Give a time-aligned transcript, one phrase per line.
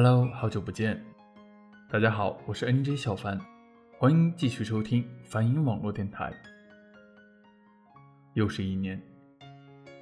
[0.00, 1.04] Hello，好久不见，
[1.90, 3.36] 大家好，我是 NJ 小凡，
[3.98, 6.32] 欢迎继续收听梵音网络电台。
[8.34, 9.02] 又是一年，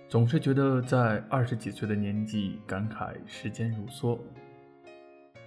[0.06, 4.18] 总是觉得在二十几岁的年纪感慨时间如梭。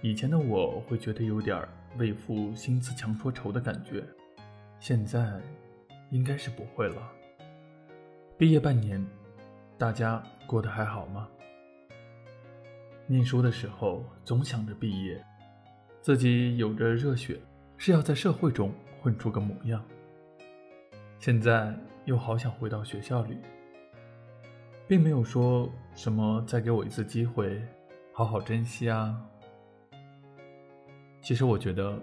[0.02, 1.64] 以前的我会觉得有点
[1.96, 4.04] 为赋新词强说愁的感觉，
[4.80, 5.40] 现在
[6.10, 6.96] 应该是不会了。
[8.36, 9.00] 毕业半年，
[9.78, 11.28] 大家过得还好吗？
[13.10, 15.20] 念书的时候总想着毕业，
[16.00, 17.40] 自己有着热血，
[17.76, 19.84] 是要在社会中混出个模样。
[21.18, 23.36] 现在又好想回到学校里，
[24.86, 27.60] 并没有说什么再给我一次机会，
[28.12, 29.20] 好好珍惜啊。
[31.20, 32.00] 其实我觉得，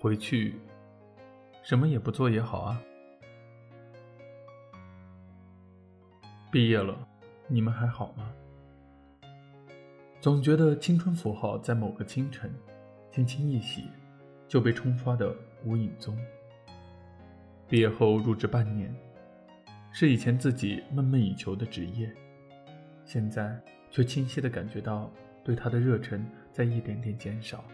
[0.00, 0.58] 回去
[1.62, 2.80] 什么也不做也好啊。
[6.50, 6.96] 毕业了，
[7.46, 8.32] 你们还好吗？
[10.20, 12.52] 总觉得青春符号在某个清晨，
[13.10, 13.84] 轻轻一洗，
[14.46, 16.14] 就被冲刷的无影踪。
[17.66, 18.94] 毕业后入职半年，
[19.90, 22.14] 是以前自己梦寐以求的职业，
[23.02, 23.58] 现在
[23.90, 25.10] 却清晰的感觉到
[25.42, 26.22] 对他的热忱
[26.52, 27.64] 在一点点减少。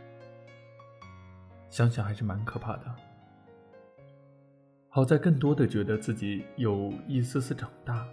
[1.68, 2.94] 想想还是蛮可怕的。
[4.88, 8.06] 好在更多的觉得自己有一丝丝长大，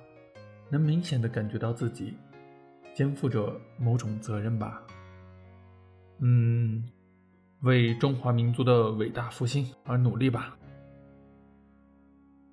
[0.70, 2.16] 能明显的感觉到自己。
[2.94, 4.84] 肩负着某种责任吧，
[6.20, 6.84] 嗯，
[7.62, 10.56] 为中华民族的伟大复兴而努力吧。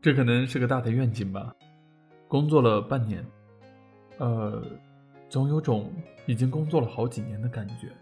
[0.00, 1.54] 这可能是个大的愿景吧。
[2.26, 3.22] 工作了半年，
[4.18, 4.64] 呃，
[5.28, 5.92] 总有种
[6.26, 7.92] 已经工作了好几年的感觉。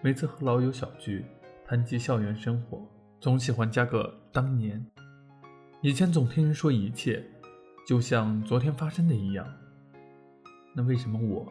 [0.00, 1.24] 每次和老友小聚，
[1.64, 2.84] 谈及校园生活，
[3.20, 4.84] 总喜欢加个当年。
[5.82, 7.24] 以前总听人说一切
[7.86, 9.46] 就像昨天发生的一样，
[10.74, 11.46] 那为什么我？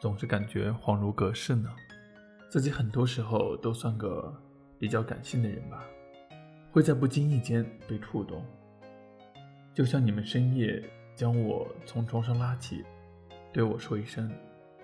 [0.00, 1.68] 总是感觉恍如隔世呢，
[2.48, 4.34] 自己很多时候都算个
[4.78, 5.84] 比较感性的人吧，
[6.72, 8.42] 会在不经意间被触动。
[9.74, 10.82] 就像你们深夜
[11.14, 12.82] 将我从床上拉起，
[13.52, 14.32] 对我说一声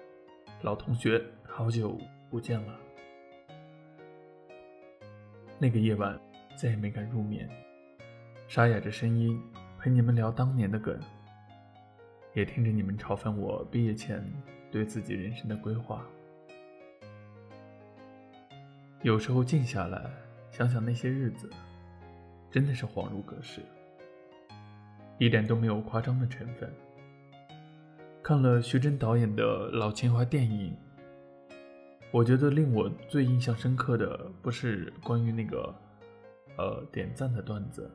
[0.61, 2.79] “老同学，好久不见了”。
[5.59, 6.21] 那个夜晚
[6.57, 7.49] 再也没敢入眠，
[8.49, 9.43] 沙哑着声音
[9.79, 11.01] 陪你们聊当年的梗，
[12.35, 14.23] 也听着你们嘲讽我毕业前。
[14.71, 16.05] 对自己人生的规划，
[19.03, 20.11] 有时候静下来
[20.51, 21.49] 想想那些日子，
[22.51, 23.63] 真的是恍如隔世，
[25.19, 26.71] 一点都没有夸张的成分。
[28.23, 30.77] 看了徐峥导演的老情怀电影，
[32.11, 35.75] 我觉得令我最印象深刻的不是关于那个
[36.59, 37.89] 呃点赞的段子，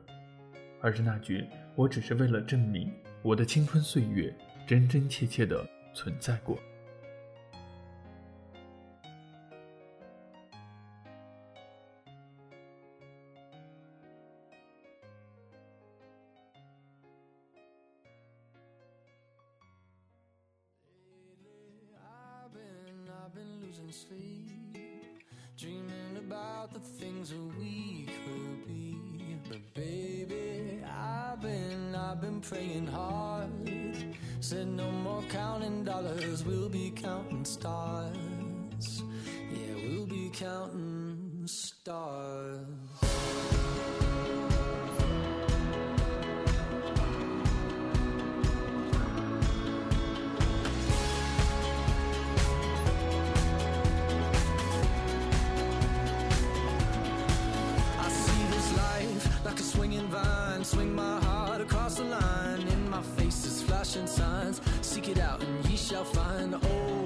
[0.80, 1.46] 而是那句
[1.76, 2.90] “我只是为了证明
[3.20, 4.34] 我的青春岁月
[4.66, 5.62] 真真切切的”。
[5.92, 6.58] 存在过。
[63.92, 64.60] Flashing signs.
[64.80, 66.54] Seek it out and ye shall find.
[66.54, 67.01] Old,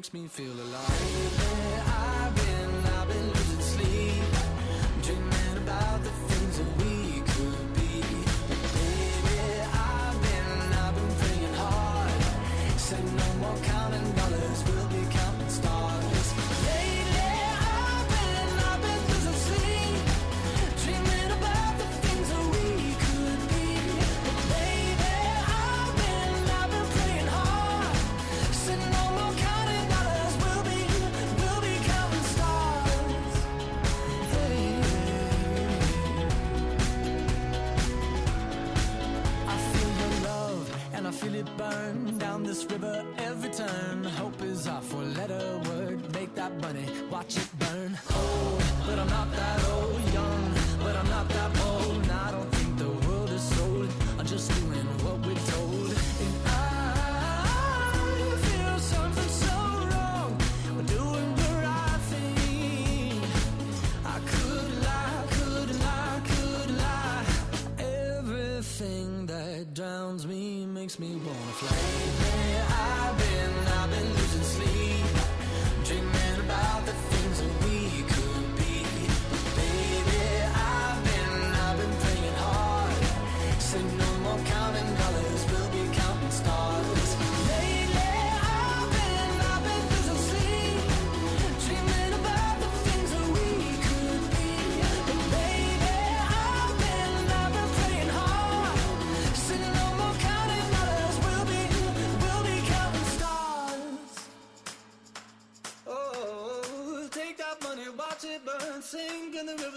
[0.00, 1.49] makes me feel alive.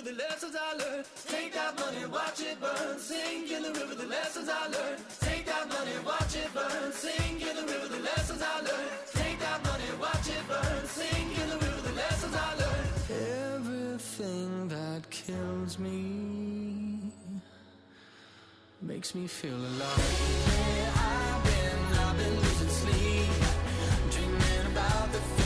[0.03, 1.05] The lessons I learned.
[1.27, 5.01] Take that money, watch it burn, sink in the river, the lessons I learned.
[5.21, 8.91] Take that money, watch it burn, sink in the river, the lessons I learned.
[9.13, 12.89] Take that money, watch it burn, sink in the river, the lessons I learned.
[13.55, 16.99] Everything that kills me
[18.81, 19.97] makes me feel alive.
[19.97, 23.29] Lately, I've been, I've been losing sleep,
[24.11, 25.42] dreaming about the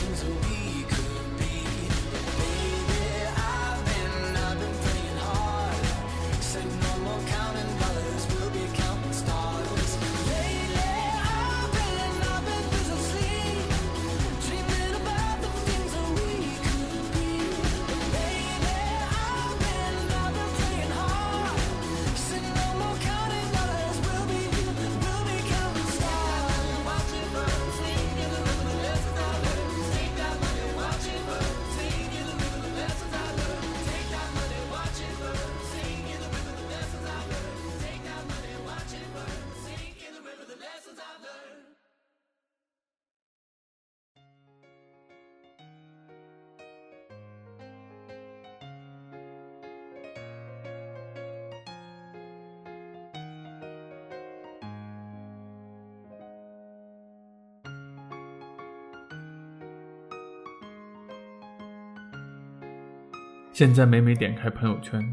[63.58, 65.04] 现在每每点开朋友圈，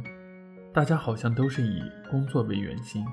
[0.72, 3.04] 大家好像都是以工作为圆心。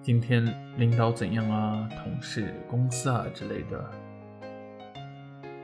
[0.00, 0.42] 今天
[0.78, 3.90] 领导怎样啊，同事、公司啊之类的。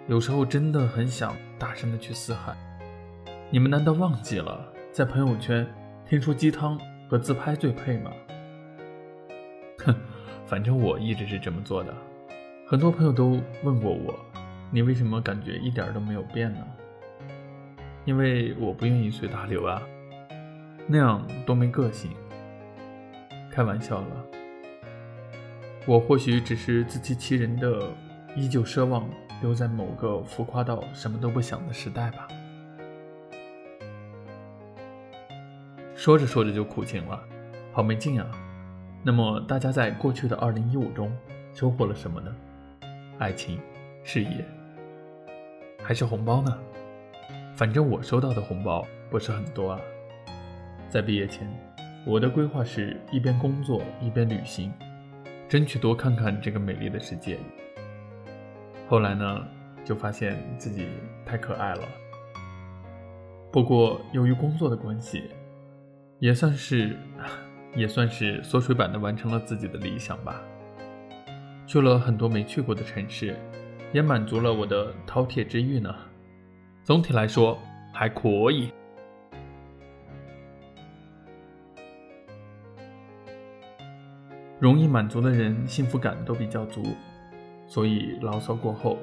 [0.09, 2.55] 有时候真的很想大声的去嘶喊：
[3.49, 5.67] 你们难道忘记了，在朋友圈
[6.07, 6.79] 听说鸡汤
[7.09, 8.11] 和自拍最配吗？
[9.87, 9.95] 哼，
[10.45, 11.95] 反正我一直是这么做的。
[12.67, 14.15] 很多朋友都问过我，
[14.71, 16.59] 你为什么感觉一点都没有变呢？
[18.07, 19.83] 因为我不愿意随大流啊，
[20.87, 22.13] 那样多没个性。
[23.51, 24.27] 开玩笑了，
[25.87, 27.83] 我或许只是自欺欺人的，
[28.37, 29.09] 依旧奢望
[29.43, 32.29] 留在某个浮夸到什么都不想的时代吧。
[35.97, 37.21] 说着说着就苦情了，
[37.73, 38.31] 好没劲啊！
[39.03, 41.11] 那么大家在过去的二零一五中
[41.53, 42.33] 收获了什么呢？
[43.19, 43.59] 爱情、
[44.05, 44.45] 事业，
[45.83, 46.57] 还是红包呢？
[47.57, 49.81] 反正我收到的红包不是很多啊。
[50.91, 51.51] 在毕业前，
[52.07, 54.71] 我的规划是一边工作一边旅行，
[55.49, 57.39] 争取多看看这个美丽的世界。
[58.87, 59.43] 后来呢，
[59.87, 60.87] 就发现自己
[61.25, 61.83] 太可爱了。
[63.51, 65.31] 不过由于工作的关系，
[66.19, 66.95] 也算是
[67.75, 70.43] 也算是缩水版的完成了自己的理想吧。
[71.67, 73.35] 去了很多没去过的城市，
[73.95, 75.97] 也满足了我的饕餮之欲呢。
[76.87, 77.59] 总体来说
[77.93, 78.73] 还可以。
[84.61, 86.85] 容易满足的人，幸福感都比较足，
[87.67, 88.99] 所以牢骚过后，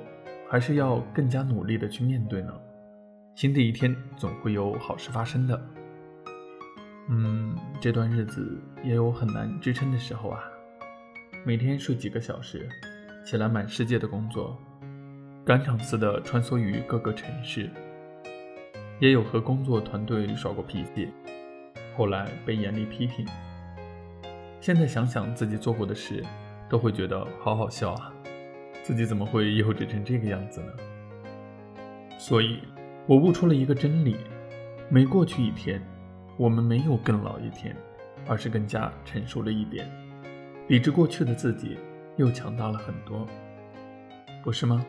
[0.50, 2.54] 还是要更加努力的去面对呢。
[3.36, 5.62] 新的一天总会有好事发生的。
[7.10, 10.42] 嗯，这段日子也有很难支撑的时候啊，
[11.44, 12.66] 每天睡几个小时，
[13.26, 14.58] 起来满世界的工作。
[15.46, 17.70] 赶场似的穿梭于各个城市，
[19.00, 21.10] 也有和工作团队耍过脾气，
[21.98, 23.26] 后来被严厉批评。
[24.62, 26.24] 现在想想自己做过的事，
[26.70, 28.14] 都会觉得好好笑啊！
[28.84, 30.72] 自己怎么会幼稚成这个样子呢？
[32.18, 32.60] 所以，
[33.06, 34.16] 我悟出了一个真理：
[34.88, 35.86] 每过去一天，
[36.38, 37.76] 我们没有更老一天，
[38.26, 39.92] 而是更加成熟了一点。
[40.70, 41.78] 比之过去的自己，
[42.16, 43.28] 又强大了很多，
[44.42, 44.86] 不是吗？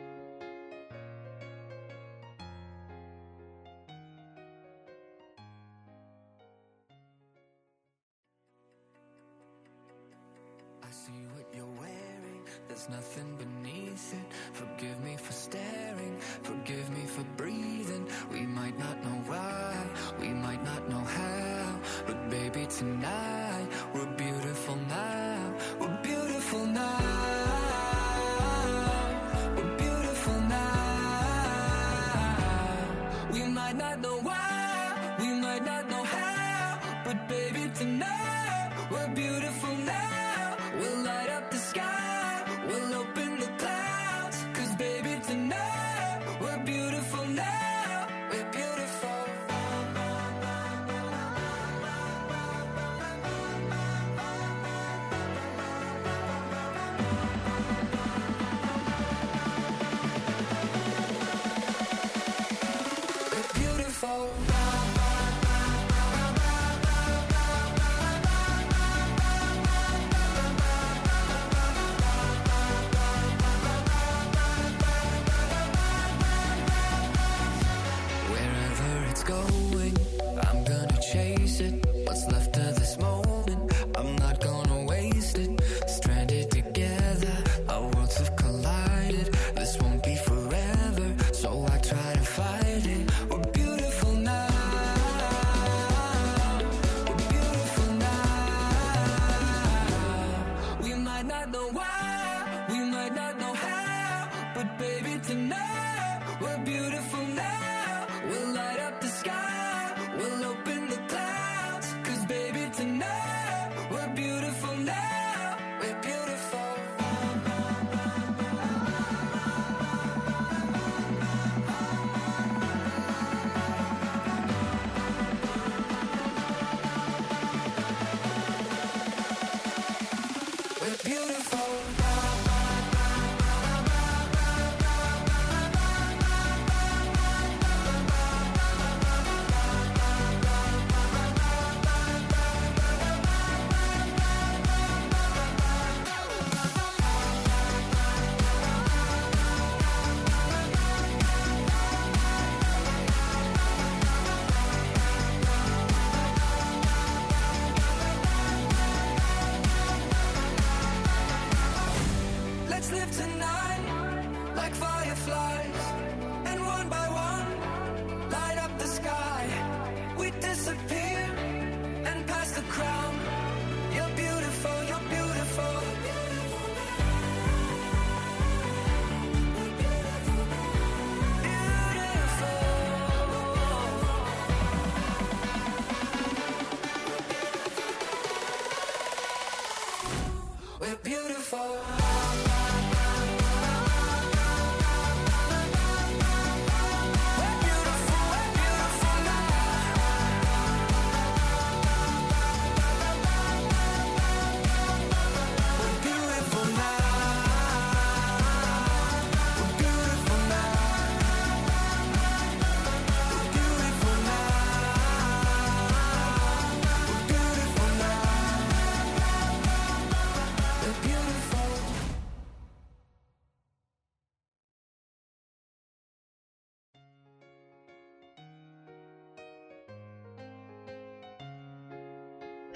[22.66, 23.33] Tonight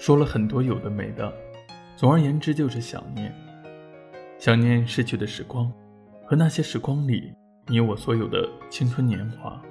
[0.09, 1.31] 说了很多有的没的，
[1.95, 3.31] 总而言之就是想念。
[4.39, 5.71] 想念逝去的时光，
[6.25, 7.31] 和那些时光里
[7.67, 9.63] 你我所有的青春年华。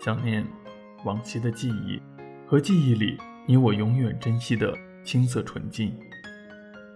[0.00, 0.44] 想念
[1.04, 2.02] 往昔的记忆，
[2.44, 3.16] 和记忆里
[3.46, 5.96] 你我永远珍惜的青涩纯净。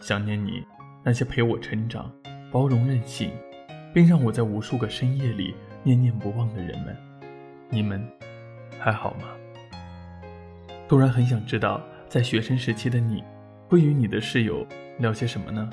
[0.01, 0.61] 想念你
[1.05, 2.13] 那些陪我成长、
[2.51, 3.31] 包容任性，
[3.95, 5.55] 并让我在无数个深夜里
[5.85, 6.97] 念念不忘的人们，
[7.71, 8.05] 你们
[8.77, 9.29] 还好吗？
[10.89, 13.23] 突然很想知道，在学生时期的你，
[13.69, 14.65] 会与你的室友
[14.99, 15.69] 聊些什么呢？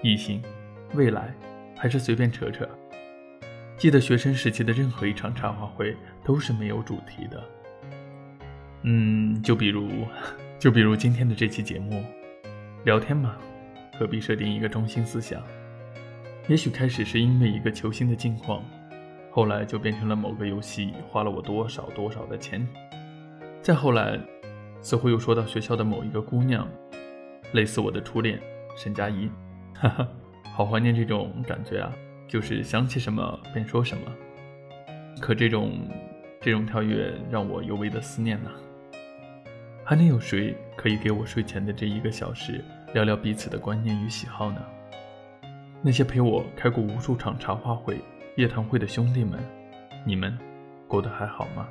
[0.00, 0.40] 异性、
[0.94, 1.34] 未来，
[1.76, 2.66] 还是随便扯扯？
[3.76, 7.42] 记得学生时期的任何一场茶话会都是没有主题的。
[8.82, 9.90] 嗯，就比如，
[10.60, 12.04] 就比如今天的这期节目，
[12.84, 13.36] 聊天嘛，
[13.98, 15.42] 何必设定一个中心思想？
[16.46, 18.62] 也许开始是因为一个球星的近况，
[19.32, 22.64] 后来就变成了某个游戏花了我多少多少的钱，
[23.60, 24.16] 再后来，
[24.86, 26.64] 似乎又说到学校的某一个姑娘，
[27.50, 28.40] 类似我的初恋
[28.76, 29.28] 沈佳宜，
[29.74, 30.08] 哈哈，
[30.54, 31.92] 好怀念这种感觉啊！
[32.28, 34.02] 就是想起什么便说什么。
[35.20, 35.72] 可这种
[36.40, 38.50] 这种跳跃让我尤为的思念呐。
[39.82, 42.64] 还能有谁可以给我睡前的这一个小时
[42.94, 44.62] 聊聊彼此的观念与喜好呢？
[45.82, 47.98] 那些陪我开过无数场茶话会、
[48.36, 49.40] 夜谈会的兄弟们，
[50.04, 50.38] 你们
[50.86, 51.66] 过得还好吗？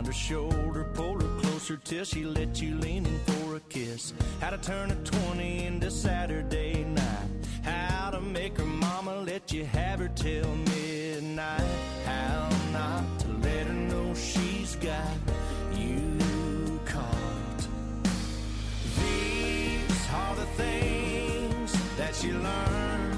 [0.00, 3.60] Arm round her shoulder, pull her closer till she let you lean in for a
[3.68, 4.14] kiss.
[4.40, 7.28] How to turn a 20 into Saturday night.
[7.62, 11.66] How to make her mama let you have her till midnight.
[12.06, 15.16] How not to let her know she's got
[15.76, 16.18] you
[16.86, 17.68] caught.
[18.96, 23.12] These are the things that you learn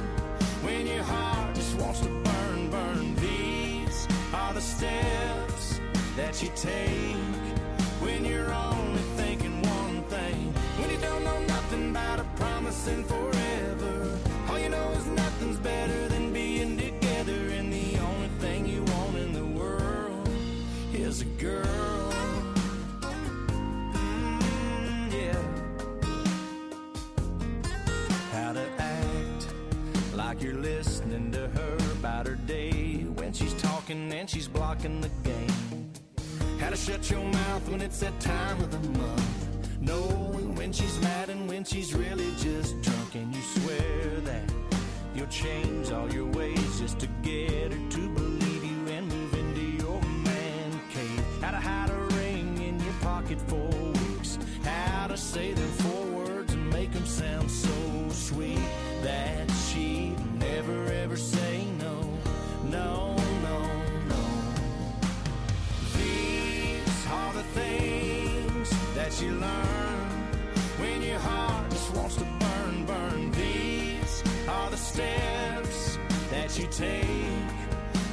[0.62, 3.14] when your heart just wants to burn, burn.
[3.16, 5.31] These are the steps
[6.16, 7.16] that you take
[8.00, 10.52] when you're only thinking one thing.
[10.78, 14.18] When you don't know nothing about a promising forever.
[14.48, 17.40] All you know is nothing's better than being together.
[17.56, 20.28] And the only thing you want in the world
[20.92, 22.12] is a girl.
[23.92, 25.42] Mm, yeah.
[28.32, 29.54] How to act
[30.14, 35.10] like you're listening to her about her day when she's talking and she's blocking the
[35.24, 35.81] game.
[36.62, 39.80] How to shut your mouth when it's that time of the month.
[39.80, 43.16] Knowing when she's mad and when she's really just drunk.
[43.16, 44.52] And you swear that
[45.12, 49.84] you'll change all your ways just to get her to believe you and move into
[49.84, 51.24] your man cave.
[51.40, 54.38] How to hide a ring in your pocket for weeks.
[54.62, 58.62] How to say them four words and make them sound so sweet
[59.02, 60.11] that she'd
[69.22, 70.08] you learn
[70.78, 73.30] when your heart just wants to burn, burn.
[73.32, 75.98] These are the steps
[76.30, 77.50] that you take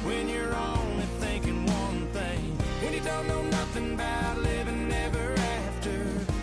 [0.04, 2.42] when you're only thinking one thing.
[2.82, 5.96] When you don't know nothing about living ever after,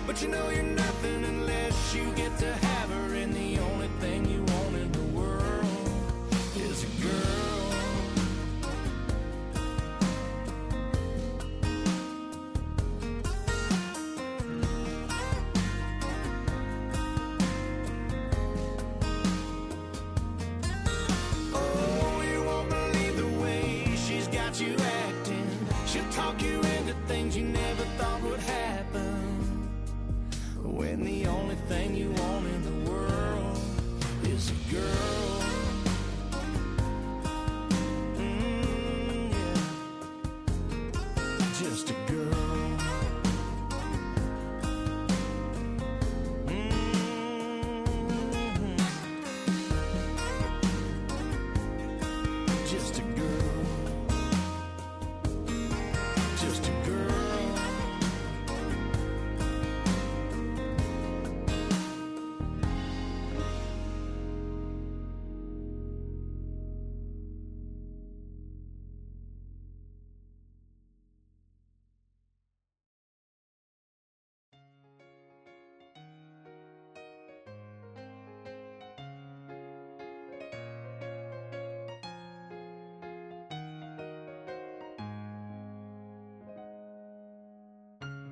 [0.06, 0.77] but you know you're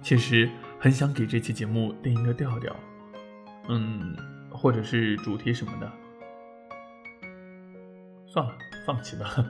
[0.06, 0.48] 其实
[0.80, 2.76] 很想给这期节目定一个调调，
[3.70, 4.16] 嗯，
[4.52, 5.92] 或者是主题什么的。
[8.28, 9.44] 算了，放弃吧，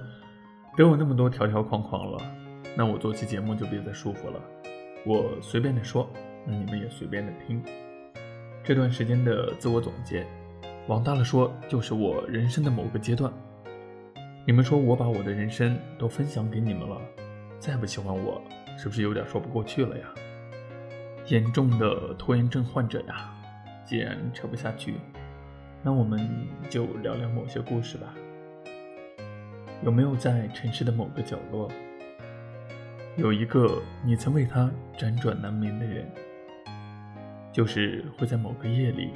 [0.78, 2.18] 给我那么多条条框框了，
[2.74, 4.41] 那我做期节目就别再束缚了，
[5.06, 6.10] 我随便的说，
[6.46, 7.62] 那你们也随便的听。
[8.63, 10.26] 这段时间的自我总结，
[10.88, 13.30] 往大了说就是我人生的某个阶段。
[14.46, 17.02] 你们说我把我的人生都分享给你们了，
[17.60, 18.41] 再不喜欢我，
[18.78, 20.06] 是不是有点说不过去了呀？
[21.28, 23.34] 严重的拖延症患者呀，
[23.84, 24.96] 既然扯不下去，
[25.82, 26.20] 那我们
[26.70, 28.14] 就聊聊某些故事吧。
[29.84, 31.70] 有没有在城市的某个角落，
[33.18, 36.08] 有一个你曾为他辗转难眠的人？
[37.52, 39.12] 就是会在某个夜里，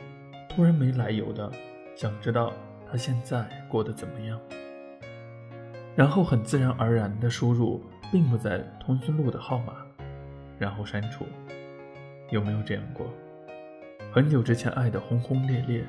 [0.50, 1.52] 突然没来由的
[1.96, 2.54] 想知道
[2.90, 4.40] 他现在过得怎么样，
[5.96, 9.74] 然后很自然而然的输入并不在通讯录的号码，
[10.58, 11.26] 然后删除。
[12.32, 13.08] 有没有这样过？
[14.12, 15.84] 很久之前爱的轰轰烈烈，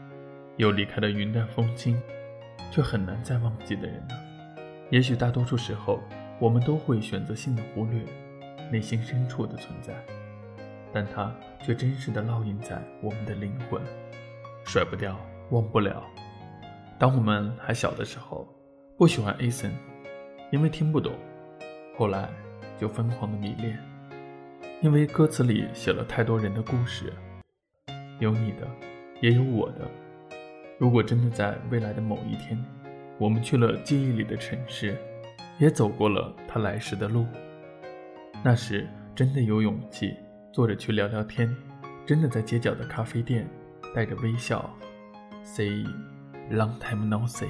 [0.56, 2.00] 又离开的云淡风轻，
[2.70, 4.14] 却很难再忘记的人呢？
[4.90, 6.00] 也许大多数时候，
[6.38, 8.02] 我们都会选择性的忽略
[8.70, 9.94] 内心深处的存在，
[10.92, 13.80] 但它却真实的烙印在我们的灵魂，
[14.64, 15.18] 甩不掉，
[15.50, 16.02] 忘不了。
[16.98, 18.46] 当我们还小的时候，
[18.98, 19.72] 不喜欢 Ason，
[20.50, 21.12] 因为听不懂，
[21.96, 22.28] 后来
[22.78, 23.78] 就疯狂的迷恋，
[24.82, 27.12] 因为歌词里写了太多人的故事，
[28.18, 28.66] 有你的，
[29.20, 29.86] 也有我的。
[30.78, 32.58] 如果真的在未来的某一天，
[33.18, 34.96] 我们去了记忆里的城市，
[35.58, 37.26] 也走过了他来时的路。
[38.42, 40.14] 那时真的有勇气
[40.50, 41.54] 坐着去聊聊天，
[42.06, 43.46] 真的在街角的咖啡店
[43.94, 44.74] 带着微笑
[45.42, 45.84] ，say
[46.50, 47.48] long time no see。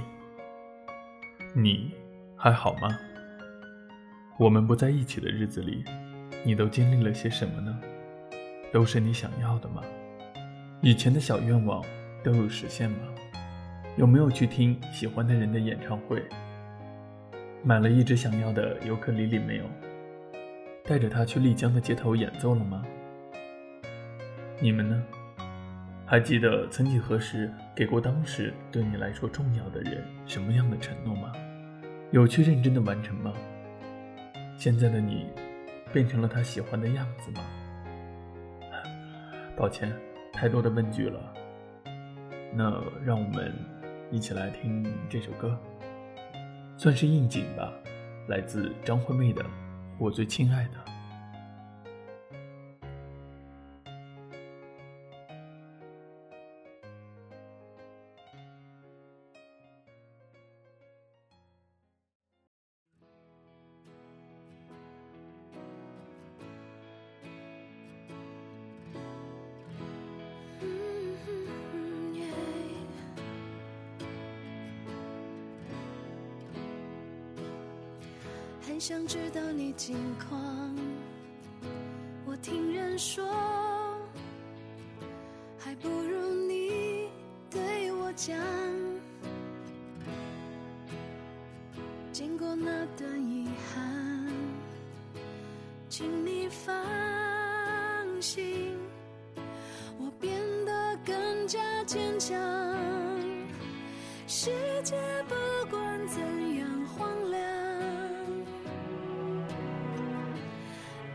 [1.55, 1.93] 你
[2.35, 2.99] 还好吗？
[4.37, 5.85] 我们不在一起的日子里，
[6.43, 7.79] 你都经历了些什么呢？
[8.73, 9.83] 都是你想要的吗？
[10.81, 11.85] 以前的小愿望
[12.25, 12.99] 都有实现吗？
[13.97, 16.23] 有没有去听喜欢的人的演唱会？
[17.63, 19.65] 买了一直想要的尤克里里没有？
[20.85, 22.83] 带着他去丽江的街头演奏了吗？
[24.61, 25.03] 你们呢？
[26.07, 31.33] 还记得曾几何时给过当时对你来说重要的人什么样的承诺吗？
[32.11, 33.33] 有去认真的完成吗？
[34.57, 35.27] 现在的你，
[35.93, 37.41] 变成了他喜欢的样子吗？
[39.57, 39.93] 抱歉，
[40.33, 41.21] 太多的问句了。
[42.53, 43.53] 那让我们。
[44.13, 45.57] 一起来听这首歌，
[46.77, 47.73] 算是应景吧，
[48.27, 49.41] 来自张惠妹的
[50.01, 50.71] 《我最亲爱的》。
[92.81, 94.33] 那段遗憾，
[95.91, 96.75] 请你放
[98.23, 98.75] 心，
[99.99, 100.33] 我变
[100.65, 102.39] 得更加坚强。
[104.27, 104.51] 世
[104.83, 104.97] 界
[105.29, 105.35] 不
[105.69, 106.23] 管怎
[106.57, 107.43] 样荒凉。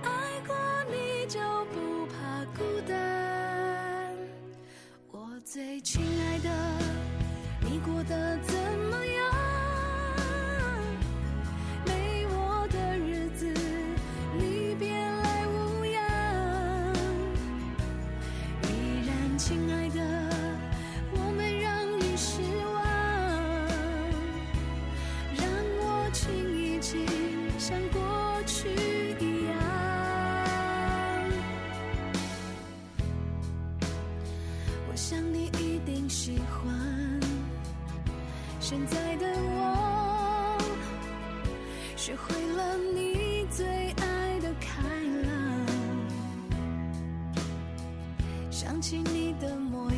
[0.03, 0.11] 爱
[0.45, 0.55] 过
[0.91, 1.39] 你就
[1.73, 4.15] 不怕孤单，
[5.09, 6.49] 我最亲爱的，
[7.61, 8.53] 你过得怎
[38.95, 40.57] 在的我，
[41.97, 44.81] 学会了你最爱的开
[45.27, 45.29] 朗。
[48.49, 49.97] 想起你的模样，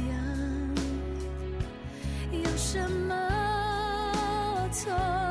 [2.31, 3.13] 有什么
[4.71, 5.26] 错？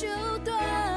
[0.00, 0.08] 就
[0.44, 0.93] 断？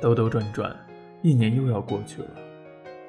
[0.00, 0.76] 兜兜转转，
[1.22, 2.28] 一年又要过去了。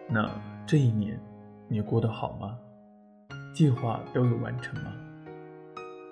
[0.09, 0.29] 那
[0.65, 1.19] 这一年，
[1.67, 2.57] 你过得好吗？
[3.53, 4.93] 计划都有完成吗？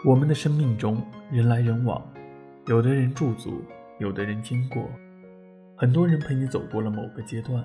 [0.04, 2.06] 我们的生命中人来人往，
[2.68, 3.64] 有的人驻足，
[4.00, 4.84] 有的人经过，
[5.78, 7.64] 很多人陪你走过了某个阶段，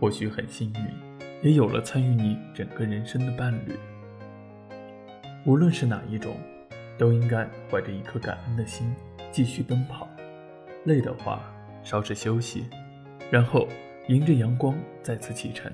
[0.00, 3.78] 或许很幸运，也有了参与你整个人生的伴侣。
[5.44, 6.34] 无论是哪一种，
[6.96, 8.94] 都应该怀着一颗感恩的心
[9.30, 10.08] 继续奔跑。
[10.84, 11.42] 累的话，
[11.82, 12.68] 稍事休息，
[13.30, 13.68] 然后
[14.08, 15.70] 迎着阳光再次启程。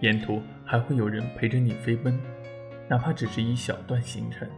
[0.00, 2.18] 沿途还会有人陪着你飞奔，
[2.88, 4.48] 哪怕只是一小段行程，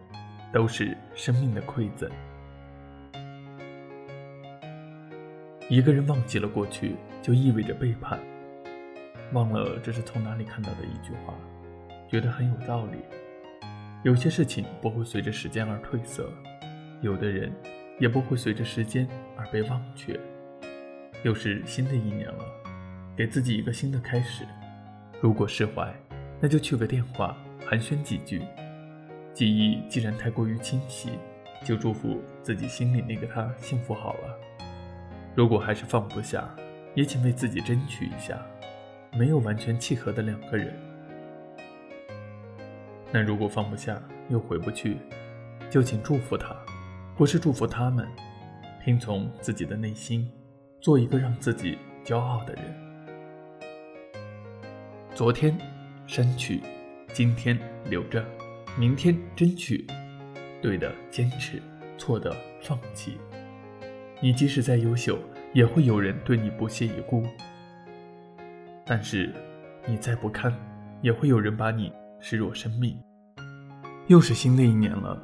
[0.52, 2.10] 都是生命的馈赠。
[5.68, 8.20] 一个人忘记了过去，就意味着背叛。
[9.32, 11.34] 忘了这是从哪里看到的一句话，
[12.08, 12.98] 觉得很有道理。
[14.04, 16.30] 有些事情不会随着时间而褪色，
[17.00, 17.50] 有的人
[18.02, 20.18] 也不会随着时间而被忘却。
[21.22, 22.44] 又是新的一年了，
[23.16, 24.44] 给自己一个新的开始。
[25.20, 25.94] 如果释怀，
[26.40, 28.42] 那就去个电话寒暄几句。
[29.32, 31.10] 记忆既然太过于清晰，
[31.64, 34.36] 就祝福自己心里那个他幸福好了。
[35.36, 36.52] 如果还是放不下，
[36.96, 38.36] 也请为自己争取一下。
[39.12, 40.74] 没有完全契合的两个人。
[43.12, 44.96] 那如果放不下又回不去，
[45.70, 46.56] 就请祝福他，
[47.14, 48.08] 不是祝福他们，
[48.82, 50.30] 听从自己的内心，
[50.80, 52.64] 做一个让自己骄傲的人。
[55.14, 55.56] 昨天
[56.06, 56.62] 删去，
[57.12, 58.24] 今天留着，
[58.78, 59.86] 明天争取，
[60.62, 61.60] 对的坚持，
[61.98, 63.18] 错的放弃。
[64.20, 65.18] 你即使再优秀，
[65.52, 67.22] 也会有人对你不屑一顾；
[68.86, 69.34] 但是
[69.86, 70.50] 你再不堪，
[71.02, 72.98] 也会有人把你视若生命。
[74.06, 75.22] 又是新的一年了，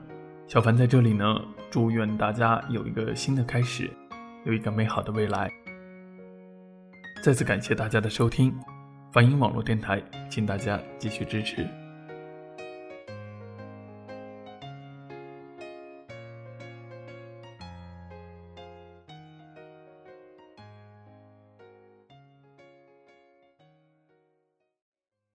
[0.48, 1.38] 小凡在这里呢，
[1.70, 3.90] 祝愿大家有一个新的开始，
[4.46, 5.52] 有一个美好的未来。
[7.22, 8.58] 再次感谢大家的收听，
[9.12, 11.68] 梵音网络电台，请大家继续支持。